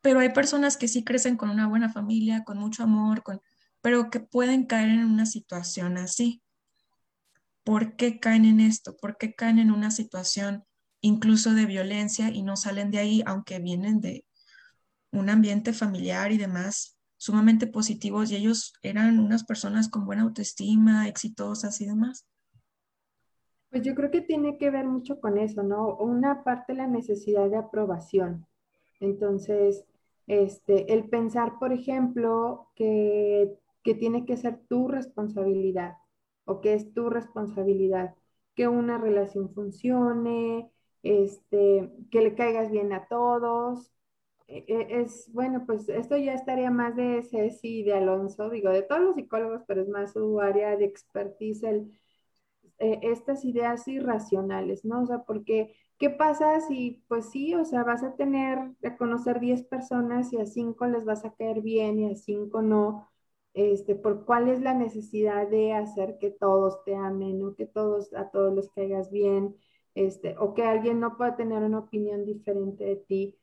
[0.00, 3.40] Pero hay personas que sí crecen con una buena familia, con mucho amor, con,
[3.80, 6.42] pero que pueden caer en una situación así.
[7.64, 8.96] ¿Por qué caen en esto?
[8.96, 10.64] ¿Por qué caen en una situación
[11.00, 14.24] incluso de violencia y no salen de ahí, aunque vienen de
[15.11, 21.09] un ambiente familiar y demás sumamente positivos y ellos eran unas personas con buena autoestima,
[21.09, 22.26] exitosas y demás?
[23.70, 25.94] Pues yo creo que tiene que ver mucho con eso, ¿no?
[25.96, 28.46] Una parte la necesidad de aprobación.
[29.00, 29.85] Entonces,
[30.26, 35.96] este, el pensar, por ejemplo, que, que tiene que ser tu responsabilidad
[36.46, 38.14] o que es tu responsabilidad
[38.54, 40.70] que una relación funcione,
[41.02, 43.92] este, que le caigas bien a todos.
[44.48, 48.70] E, e, es, bueno, pues esto ya estaría más de Ceci y de Alonso, digo,
[48.70, 51.62] de todos los psicólogos, pero es más su área de expertise,
[52.78, 55.02] eh, estas ideas irracionales, ¿no?
[55.02, 59.40] O sea, porque, ¿qué pasa si, pues sí, o sea, vas a tener, a conocer
[59.40, 63.08] 10 personas y a 5 les vas a caer bien y a 5 no?
[63.54, 68.12] este, por cuál es la necesidad de hacer que todos te amen o que todos,
[68.14, 69.56] a todos les caigas bien,
[69.94, 73.37] este, o que alguien no pueda tener una opinión diferente de ti.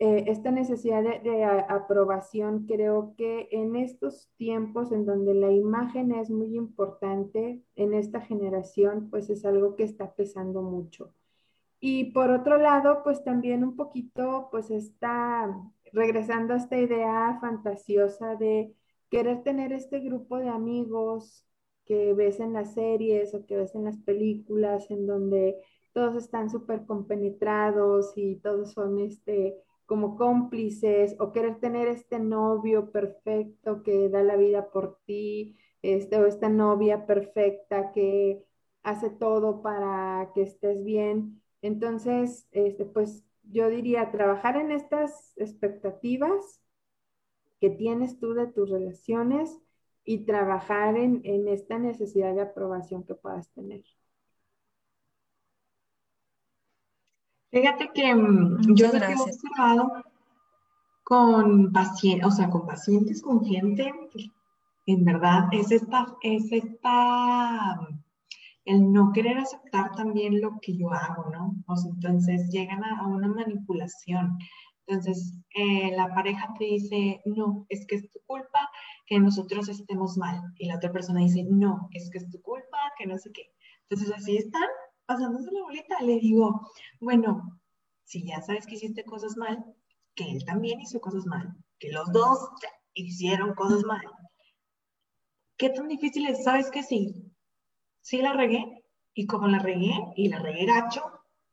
[0.00, 6.30] Eh, esta necesidad de, aprobación creo que en estos tiempos en donde la imagen es
[6.30, 11.12] muy importante en esta generación, pues es algo que está pesando mucho.
[11.80, 15.52] Y por otro lado, pues también un poquito, pues está
[15.92, 18.74] regresando a esta idea fantasiosa de
[19.10, 21.44] querer tener este grupo de amigos
[21.84, 25.56] que ves en las series o que ves en las películas, en donde
[25.92, 29.56] todos están súper compenetrados y todos son este,
[29.88, 36.18] como cómplices, o querer tener este novio perfecto que da la vida por ti, este,
[36.18, 38.44] o esta novia perfecta que
[38.82, 41.42] hace todo para que estés bien.
[41.62, 46.60] Entonces, este, pues yo diría trabajar en estas expectativas
[47.60, 49.58] que tienes tú de tus relaciones
[50.04, 53.84] y trabajar en, esta necesidad de aprobación que puedas tener.
[57.50, 60.04] Fíjate que mm, yo lo que he observado
[61.02, 63.92] con pacientes, o sea, con pacientes, con gente,
[64.86, 67.78] en verdad, es esta, es esta,
[68.64, 71.54] el no querer aceptar también lo que yo hago, ¿no?
[71.66, 74.38] O sea, entonces llegan a una manipulación.
[74.86, 78.68] Entonces, eh, la pareja te dice, no, es que es tu culpa
[79.06, 80.42] que nosotros estemos mal.
[80.58, 83.50] Y la otra persona dice, no, es que es tu culpa, que no sé qué.
[83.88, 84.68] Entonces, así están
[85.08, 86.00] pasándose la bolita.
[86.02, 87.58] Le digo, bueno,
[88.04, 89.64] si ya sabes que hiciste cosas mal,
[90.14, 92.38] que él también hizo cosas mal, que los dos
[92.92, 94.02] hicieron cosas mal.
[95.56, 96.44] ¿Qué tan difícil es?
[96.44, 97.32] ¿Sabes que sí?
[98.02, 98.84] Sí la regué.
[99.14, 101.02] Y como la regué y la regué gacho,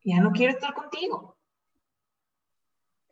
[0.03, 1.35] ya no quiero estar contigo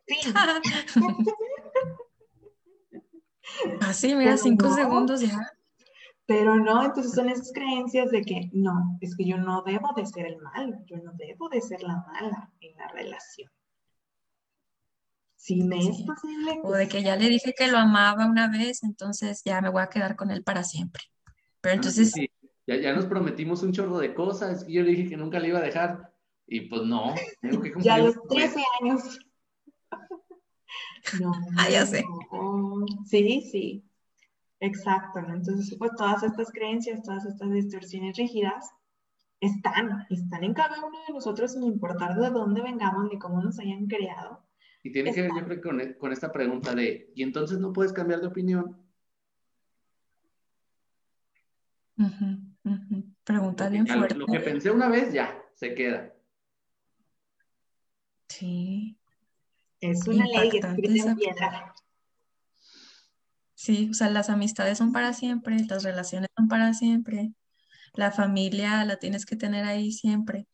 [3.80, 5.53] Así, mira, cinco segundos ya.
[6.26, 10.06] Pero no, entonces son esas creencias de que no, es que yo no debo de
[10.06, 13.50] ser el malo, yo no debo de ser la mala en la relación.
[15.36, 16.60] Si me es posible.
[16.62, 19.82] O de que ya le dije que lo amaba una vez, entonces ya me voy
[19.82, 21.02] a quedar con él para siempre.
[21.60, 22.12] Pero entonces.
[22.12, 22.30] Sí,
[22.66, 25.48] Ya, ya nos prometimos un chorro de cosas, y yo le dije que nunca le
[25.48, 26.14] iba a dejar,
[26.46, 27.14] y pues no.
[27.42, 29.18] Tengo que ya a los 13 años.
[31.20, 31.32] No.
[31.58, 32.02] ah, ya sé.
[33.04, 33.84] Sí, sí.
[34.64, 35.34] Exacto, ¿no?
[35.34, 38.70] Entonces, pues todas estas creencias, todas estas distorsiones rígidas
[39.40, 43.58] están, están en cada uno de nosotros sin importar de dónde vengamos ni cómo nos
[43.58, 44.42] hayan creado.
[44.82, 47.92] Y tiene que ver, yo creo, con, con esta pregunta de, ¿y entonces no puedes
[47.92, 48.78] cambiar de opinión?
[53.24, 54.14] Pregunta bien fuerte.
[54.14, 56.10] Lo que pensé una vez ya, se queda.
[58.28, 58.98] Sí.
[59.80, 61.73] Es una ley escrita en piedra.
[63.64, 67.32] Sí, o sea, las amistades son para siempre, las relaciones son para siempre,
[67.94, 70.46] la familia la tienes que tener ahí siempre.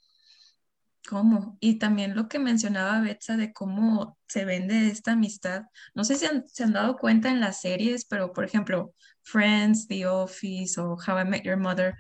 [1.09, 1.59] ¿Cómo?
[1.59, 5.65] Y también lo que mencionaba Betsa de cómo se vende esta amistad.
[5.93, 10.07] No sé si se han dado cuenta en las series, pero por ejemplo, Friends, The
[10.07, 11.97] Office o How I Met Your Mother,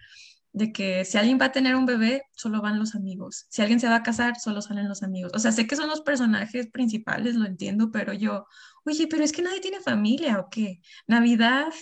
[0.52, 3.46] de que si alguien va a tener un bebé, solo van los amigos.
[3.50, 5.32] Si alguien se va a casar, solo salen los amigos.
[5.34, 8.46] O sea, sé que son los personajes principales, lo entiendo, pero yo,
[8.84, 10.80] oye, pero es que nadie tiene familia o qué.
[11.06, 11.72] Navidad,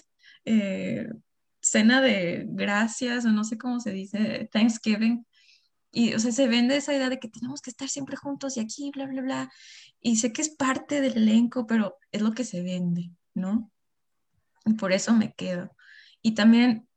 [0.44, 1.08] eh,
[1.60, 5.26] cena de gracias o no sé cómo se dice, Thanksgiving.
[5.90, 8.60] Y, o sea, se vende esa idea de que tenemos que estar siempre juntos y
[8.60, 9.52] aquí, bla, bla, bla.
[10.00, 13.70] Y sé que es parte del elenco, pero es lo que se vende, ¿no?
[14.66, 15.74] Y por eso me quedo.
[16.20, 16.88] Y también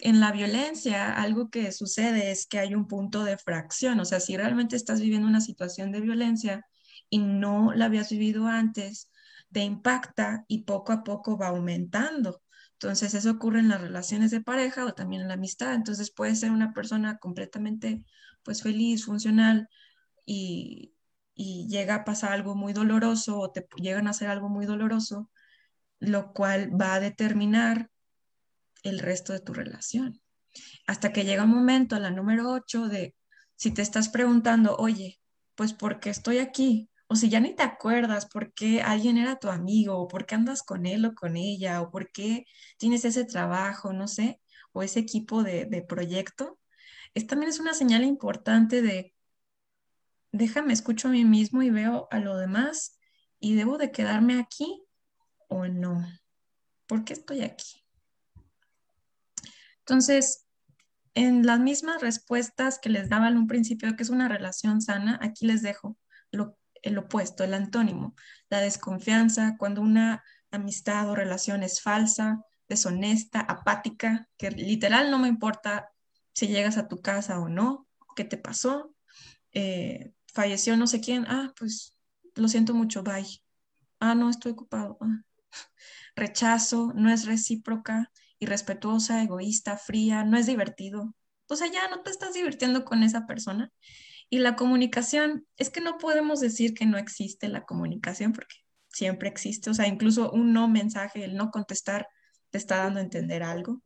[0.00, 4.00] en la violencia, algo que sucede es que hay un punto de fracción.
[4.00, 6.66] O sea, si realmente estás viviendo una situación de violencia
[7.10, 9.10] y no la habías vivido antes,
[9.52, 12.42] te impacta y poco a poco va aumentando.
[12.74, 15.74] Entonces, eso ocurre en las relaciones de pareja o también en la amistad.
[15.74, 18.04] Entonces, puede ser una persona completamente,
[18.42, 19.68] pues, feliz, funcional
[20.24, 20.94] y,
[21.34, 25.30] y llega a pasar algo muy doloroso o te llegan a hacer algo muy doloroso,
[25.98, 27.90] lo cual va a determinar
[28.82, 30.20] el resto de tu relación.
[30.86, 33.14] Hasta que llega un momento, la número 8, de
[33.56, 35.20] si te estás preguntando, oye,
[35.54, 36.89] pues ¿por qué estoy aquí?
[37.12, 40.36] O si ya ni te acuerdas por qué alguien era tu amigo, o por qué
[40.36, 42.46] andas con él o con ella, o por qué
[42.78, 46.60] tienes ese trabajo, no sé, o ese equipo de, proyecto,
[47.14, 49.12] es, también es una señal importante de,
[50.30, 52.96] déjame, escucho a mí mismo y veo a lo demás
[53.40, 54.84] y debo de quedarme aquí
[55.48, 56.06] o no.
[56.86, 57.84] ¿Por qué estoy aquí?
[59.80, 60.46] Entonces,
[61.14, 65.18] en las mismas respuestas que les daba en un principio, que es una relación sana,
[65.20, 65.98] aquí les dejo
[66.82, 68.14] el opuesto, el antónimo,
[68.48, 75.28] la desconfianza, cuando una amistad o relación es falsa, deshonesta, apática, que literal no me
[75.28, 75.90] importa
[76.32, 78.94] si llegas a tu casa o no, qué te pasó,
[79.52, 81.96] eh, falleció no sé quién, ah, pues
[82.34, 83.26] lo siento mucho, bye.
[83.98, 84.96] Ah, no, estoy ocupado.
[85.00, 85.22] Ah.
[86.16, 91.14] Rechazo, no es recíproca, irrespetuosa, egoísta, fría, no es divertido.
[91.48, 93.70] O sea, ya no te estás divirtiendo con esa persona.
[94.30, 98.54] Y la comunicación, es que no podemos decir que no existe la comunicación porque
[98.88, 99.70] siempre existe.
[99.70, 102.08] O sea, incluso un no mensaje, el no contestar,
[102.50, 103.82] te está dando a entender algo.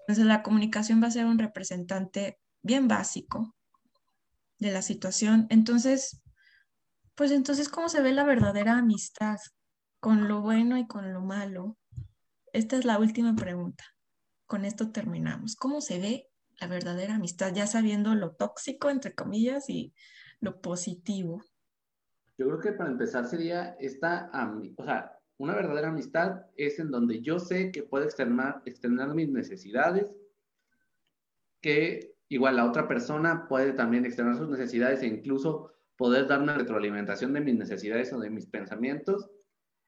[0.00, 3.56] Entonces, la comunicación va a ser un representante bien básico
[4.58, 5.46] de la situación.
[5.50, 6.22] Entonces,
[7.14, 9.38] pues entonces, ¿cómo se ve la verdadera amistad?
[10.00, 11.76] Con lo bueno y con lo malo.
[12.52, 13.84] Esta es la última pregunta.
[14.46, 15.56] Con esto terminamos.
[15.56, 16.31] ¿Cómo se ve
[16.62, 17.52] la verdadera amistad?
[17.54, 19.92] Ya sabiendo lo tóxico, entre comillas, y
[20.40, 21.42] lo positivo.
[22.38, 24.30] Yo creo que para empezar sería esta,
[24.76, 29.28] o sea, una verdadera amistad es en donde yo sé que puedo externar, externar mis
[29.28, 30.06] necesidades,
[31.60, 36.56] que igual la otra persona puede también externar sus necesidades e incluso poder dar una
[36.56, 39.28] retroalimentación de mis necesidades o de mis pensamientos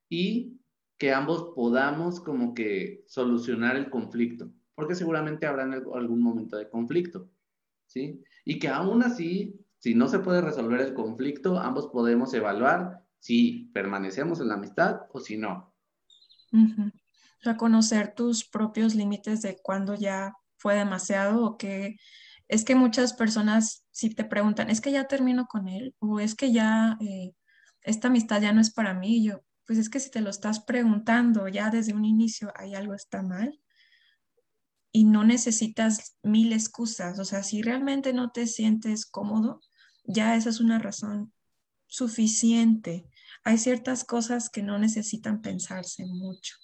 [0.09, 0.61] y
[0.99, 7.31] que ambos podamos como que solucionar el conflicto, porque seguramente habrá algún momento de conflicto,
[7.87, 8.23] ¿sí?
[8.45, 13.71] Y que aún así, si no se puede resolver el conflicto, ambos podemos evaluar si
[13.73, 15.75] permanecemos en la amistad o si no.
[17.41, 21.97] Reconocer tus propios límites de cuando ya fue demasiado o que
[22.49, 26.35] es que muchas personas si te preguntan, es que ya termino con él o es
[26.35, 27.33] que ya eh,
[27.83, 30.61] esta amistad ya no es para mí, yo, pues es que si te lo estás
[30.61, 33.59] preguntando ya desde un inicio, hay algo está mal
[34.97, 37.19] y no necesitas mil excusas.
[37.19, 39.61] O sea, si realmente no te sientes cómodo,
[40.05, 41.33] ya esa es una razón
[41.89, 43.05] suficiente.
[43.43, 46.55] Hay ciertas cosas que no necesitan pensarse mucho.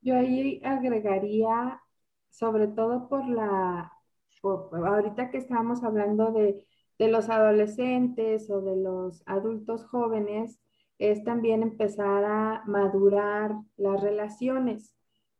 [0.00, 1.80] Yo ahí agregaría,
[2.30, 3.92] sobre todo por la,
[4.42, 6.64] ahorita que estábamos hablando de,
[7.00, 10.60] de los adolescentes o de los adultos jóvenes,
[10.98, 14.94] es también empezar a madurar las relaciones.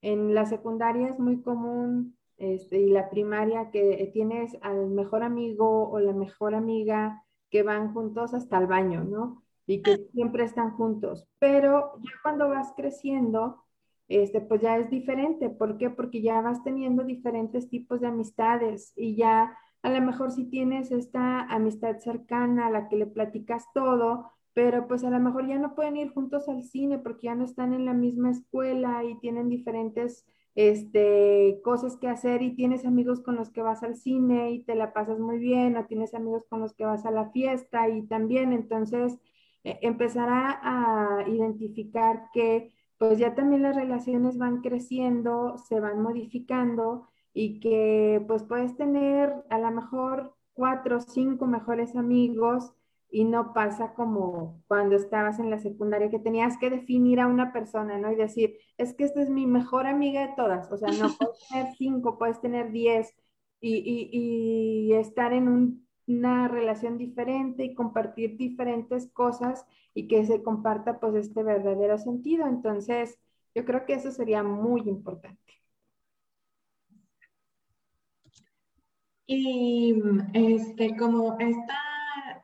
[0.05, 5.89] En la secundaria es muy común este, y la primaria que tienes al mejor amigo
[5.89, 9.43] o la mejor amiga que van juntos hasta el baño, ¿no?
[9.67, 11.27] Y que siempre están juntos.
[11.39, 13.65] Pero ya cuando vas creciendo,
[14.07, 15.49] este, pues ya es diferente.
[15.49, 15.89] ¿Por qué?
[15.89, 20.91] Porque ya vas teniendo diferentes tipos de amistades y ya a lo mejor si tienes
[20.91, 25.59] esta amistad cercana a la que le platicas todo, pero pues a lo mejor ya
[25.59, 29.19] no pueden ir juntos al cine porque ya no están en la misma escuela y
[29.21, 30.25] tienen diferentes
[30.55, 34.75] este, cosas que hacer y tienes amigos con los que vas al cine y te
[34.75, 38.07] la pasas muy bien o tienes amigos con los que vas a la fiesta y
[38.07, 39.19] también entonces
[39.65, 47.07] eh, empezará a identificar que pues ya también las relaciones van creciendo, se van modificando
[47.35, 52.73] y que pues puedes tener a lo mejor cuatro o cinco mejores amigos
[53.11, 57.53] y no pasa como cuando estabas en la secundaria que tenías que definir a una
[57.53, 58.11] persona, ¿no?
[58.11, 61.49] Y decir, es que esta es mi mejor amiga de todas, o sea, no puedes
[61.49, 63.15] tener cinco, puedes tener diez
[63.61, 69.65] y, y, estar en una relación diferente y compartir diferentes cosas
[69.95, 72.47] y que se comparta pues este verdadero sentido.
[72.47, 73.19] Entonces,
[73.55, 75.64] yo creo que eso sería muy importante.
[79.27, 79.95] Y
[80.35, 81.79] este, como esta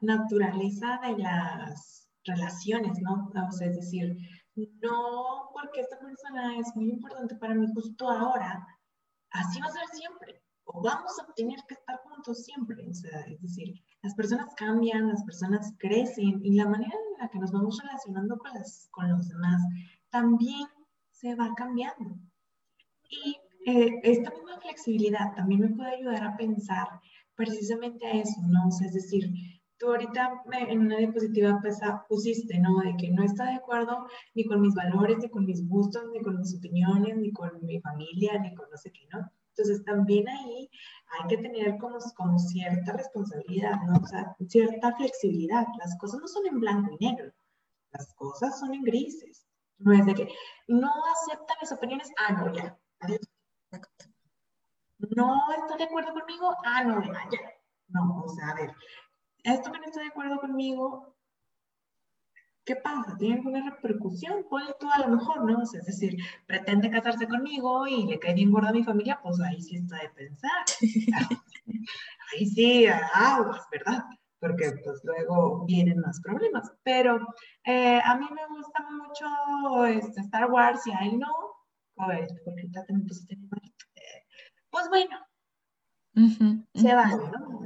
[0.00, 3.30] naturaleza de las relaciones, ¿no?
[3.48, 4.16] O sea, es decir,
[4.82, 8.66] no porque esta persona es muy importante para mí justo ahora,
[9.30, 13.20] así va a ser siempre, o vamos a tener que estar juntos siempre, o sea,
[13.22, 17.52] es decir, las personas cambian, las personas crecen y la manera en la que nos
[17.52, 19.62] vamos relacionando con, las, con los demás
[20.10, 20.66] también
[21.10, 22.16] se va cambiando.
[23.08, 26.88] Y eh, esta misma flexibilidad también me puede ayudar a pensar
[27.34, 28.68] precisamente a eso, ¿no?
[28.68, 29.30] O sea, es decir,
[29.78, 32.78] tú ahorita en una diapositiva ah, pusiste, ¿no?
[32.80, 36.20] De que no está de acuerdo ni con mis valores, ni con mis gustos, ni
[36.20, 39.30] con mis opiniones, ni con mi familia, ni con no sé qué, ¿no?
[39.50, 40.70] Entonces también ahí
[41.12, 44.00] hay que tener como, como cierta responsabilidad, ¿no?
[44.02, 45.66] O sea, cierta flexibilidad.
[45.78, 47.32] Las cosas no son en blanco y negro,
[47.92, 49.46] las cosas son en grises.
[49.78, 50.28] No es de que
[50.68, 52.78] no acepta mis opiniones, ah, no, ya,
[55.20, 57.28] No está de acuerdo conmigo, ah, no, ya.
[57.88, 58.72] No, o sea, a ver,
[59.44, 61.14] esto que no está de acuerdo conmigo,
[62.64, 63.18] ¿qué pasa?
[63.18, 64.46] ¿Tiene alguna repercusión?
[64.48, 65.62] Puede tú a lo mejor, ¿no?
[65.62, 66.16] es decir,
[66.46, 69.96] pretende casarse conmigo y le cae bien gorda a mi familia, pues ahí sí está
[69.98, 70.64] de pensar.
[72.32, 74.04] ahí sí, aguas, ¿verdad?
[74.38, 76.72] Porque pues luego vienen más problemas.
[76.82, 77.20] Pero
[77.64, 81.34] eh, a mí me gusta mucho este, Star Wars y ahí no,
[81.94, 83.36] pues, porque también pusiste
[84.70, 85.16] Pues bueno,
[86.74, 87.60] se vale, ¿no?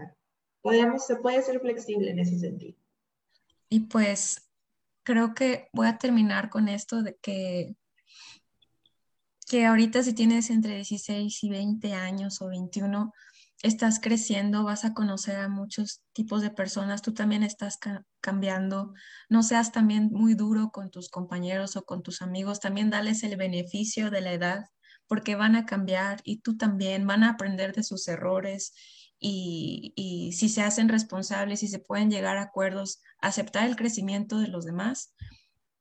[0.65, 2.79] podemos, se puede ser flexible en ese sentido.
[3.69, 4.51] Y pues
[5.03, 7.77] creo que voy a terminar con esto de que,
[9.47, 13.13] que ahorita si tienes entre 16 y 20 años o 21,
[13.63, 17.79] estás creciendo, vas a conocer a muchos tipos de personas, tú también estás
[18.21, 18.95] cambiando,
[19.29, 23.37] no seas también muy duro con tus compañeros o con tus amigos, también dales el
[23.37, 24.65] beneficio de la edad
[25.07, 28.75] porque van a cambiar y tú también van a aprender de sus errores
[29.19, 34.49] y, si se hacen responsables y se pueden llegar a acuerdos, aceptar el crecimiento de
[34.49, 35.15] los demás,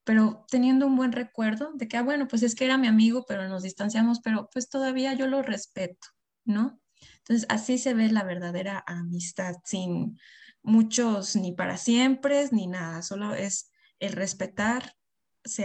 [0.05, 3.25] pero teniendo un buen recuerdo de que, ah, bueno, pues es que era mi amigo,
[3.27, 6.07] pero nos distanciamos, pero pues todavía yo lo respeto,
[6.45, 6.79] ¿no?
[7.17, 10.17] Entonces, así se ve la verdadera amistad, sin
[10.61, 14.93] muchos ni para siempre, ni nada, solo es el respetarse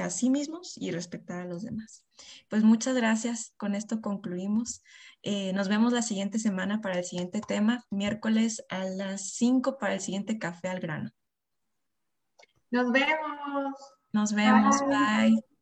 [0.01, 2.05] a sí mismos y respetar a los demás.
[2.49, 4.83] Pues muchas gracias, con esto concluimos.
[5.23, 9.95] Eh, nos vemos la siguiente semana para el siguiente tema, miércoles a las 5 para
[9.95, 11.11] el siguiente café al grano.
[12.71, 13.75] Nos vemos.
[14.13, 14.77] Nos vemos.
[14.87, 15.58] bye.